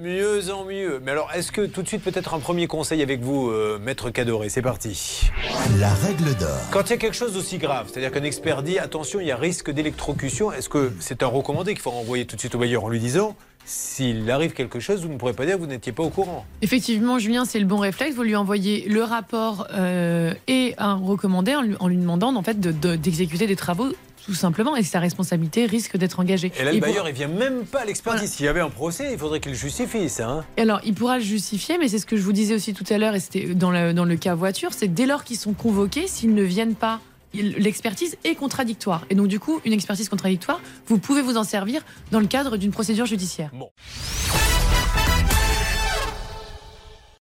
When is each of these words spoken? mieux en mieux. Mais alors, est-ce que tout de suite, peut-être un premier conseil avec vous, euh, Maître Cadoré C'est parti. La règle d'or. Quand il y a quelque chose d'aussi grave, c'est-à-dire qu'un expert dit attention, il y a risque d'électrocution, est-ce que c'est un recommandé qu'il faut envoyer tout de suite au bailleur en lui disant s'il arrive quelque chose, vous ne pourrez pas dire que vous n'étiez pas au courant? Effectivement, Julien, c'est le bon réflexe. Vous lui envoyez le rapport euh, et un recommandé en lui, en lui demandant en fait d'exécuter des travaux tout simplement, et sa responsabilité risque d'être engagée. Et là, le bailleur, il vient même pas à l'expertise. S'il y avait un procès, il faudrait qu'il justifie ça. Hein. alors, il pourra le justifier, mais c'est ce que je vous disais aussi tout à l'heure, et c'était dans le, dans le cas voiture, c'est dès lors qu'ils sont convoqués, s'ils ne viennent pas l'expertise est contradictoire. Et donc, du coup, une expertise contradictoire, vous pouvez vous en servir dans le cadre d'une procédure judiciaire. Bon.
mieux 0.00 0.50
en 0.52 0.64
mieux. 0.64 1.00
Mais 1.04 1.10
alors, 1.10 1.30
est-ce 1.34 1.52
que 1.52 1.66
tout 1.66 1.82
de 1.82 1.88
suite, 1.88 2.02
peut-être 2.02 2.34
un 2.34 2.38
premier 2.38 2.66
conseil 2.66 3.02
avec 3.02 3.20
vous, 3.20 3.50
euh, 3.50 3.78
Maître 3.78 4.10
Cadoré 4.10 4.48
C'est 4.48 4.62
parti. 4.62 5.30
La 5.78 5.92
règle 5.94 6.34
d'or. 6.36 6.58
Quand 6.70 6.82
il 6.88 6.90
y 6.90 6.92
a 6.94 6.96
quelque 6.96 7.16
chose 7.16 7.34
d'aussi 7.34 7.58
grave, 7.58 7.88
c'est-à-dire 7.90 8.10
qu'un 8.10 8.24
expert 8.24 8.62
dit 8.62 8.78
attention, 8.78 9.20
il 9.20 9.26
y 9.26 9.32
a 9.32 9.36
risque 9.36 9.70
d'électrocution, 9.70 10.52
est-ce 10.52 10.68
que 10.68 10.92
c'est 11.00 11.22
un 11.22 11.26
recommandé 11.26 11.72
qu'il 11.72 11.82
faut 11.82 11.90
envoyer 11.90 12.26
tout 12.26 12.36
de 12.36 12.40
suite 12.40 12.54
au 12.54 12.58
bailleur 12.58 12.84
en 12.84 12.88
lui 12.88 13.00
disant 13.00 13.36
s'il 13.64 14.28
arrive 14.28 14.54
quelque 14.54 14.80
chose, 14.80 15.02
vous 15.02 15.12
ne 15.12 15.18
pourrez 15.18 15.34
pas 15.34 15.46
dire 15.46 15.54
que 15.54 15.60
vous 15.60 15.68
n'étiez 15.68 15.92
pas 15.92 16.02
au 16.02 16.08
courant? 16.08 16.44
Effectivement, 16.62 17.20
Julien, 17.20 17.44
c'est 17.44 17.60
le 17.60 17.64
bon 17.64 17.76
réflexe. 17.76 18.16
Vous 18.16 18.24
lui 18.24 18.34
envoyez 18.34 18.88
le 18.88 19.04
rapport 19.04 19.68
euh, 19.72 20.34
et 20.48 20.74
un 20.78 20.94
recommandé 20.94 21.54
en 21.54 21.62
lui, 21.62 21.76
en 21.78 21.86
lui 21.86 21.96
demandant 21.96 22.34
en 22.34 22.42
fait 22.42 22.58
d'exécuter 22.58 23.46
des 23.46 23.54
travaux 23.54 23.92
tout 24.24 24.34
simplement, 24.34 24.76
et 24.76 24.82
sa 24.82 25.00
responsabilité 25.00 25.66
risque 25.66 25.96
d'être 25.96 26.20
engagée. 26.20 26.52
Et 26.58 26.64
là, 26.64 26.72
le 26.72 26.80
bailleur, 26.80 27.08
il 27.08 27.14
vient 27.14 27.28
même 27.28 27.64
pas 27.64 27.80
à 27.80 27.84
l'expertise. 27.84 28.30
S'il 28.32 28.46
y 28.46 28.48
avait 28.48 28.60
un 28.60 28.70
procès, 28.70 29.12
il 29.12 29.18
faudrait 29.18 29.40
qu'il 29.40 29.54
justifie 29.54 30.08
ça. 30.08 30.28
Hein. 30.28 30.44
alors, 30.56 30.80
il 30.84 30.94
pourra 30.94 31.18
le 31.18 31.24
justifier, 31.24 31.78
mais 31.78 31.88
c'est 31.88 31.98
ce 31.98 32.06
que 32.06 32.16
je 32.16 32.22
vous 32.22 32.32
disais 32.32 32.54
aussi 32.54 32.74
tout 32.74 32.84
à 32.88 32.98
l'heure, 32.98 33.14
et 33.14 33.20
c'était 33.20 33.54
dans 33.54 33.70
le, 33.70 33.92
dans 33.92 34.04
le 34.04 34.16
cas 34.16 34.34
voiture, 34.34 34.70
c'est 34.72 34.88
dès 34.88 35.06
lors 35.06 35.24
qu'ils 35.24 35.38
sont 35.38 35.52
convoqués, 35.52 36.06
s'ils 36.06 36.34
ne 36.34 36.42
viennent 36.42 36.74
pas 36.74 37.00
l'expertise 37.34 38.16
est 38.24 38.34
contradictoire. 38.34 39.06
Et 39.10 39.14
donc, 39.14 39.28
du 39.28 39.40
coup, 39.40 39.60
une 39.64 39.72
expertise 39.72 40.08
contradictoire, 40.08 40.60
vous 40.86 40.98
pouvez 40.98 41.22
vous 41.22 41.36
en 41.36 41.44
servir 41.44 41.82
dans 42.10 42.20
le 42.20 42.26
cadre 42.26 42.56
d'une 42.56 42.72
procédure 42.72 43.06
judiciaire. 43.06 43.50
Bon. 43.54 43.70